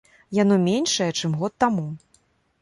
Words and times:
Яно 0.37 0.55
меншае, 0.67 1.09
чым 1.19 1.37
год 1.43 1.53
таму. 1.65 1.87